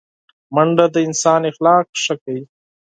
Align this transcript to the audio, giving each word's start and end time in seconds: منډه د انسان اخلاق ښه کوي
منډه 0.55 0.85
د 0.93 0.95
انسان 1.07 1.41
اخلاق 1.51 1.87
ښه 2.03 2.15
کوي 2.23 2.43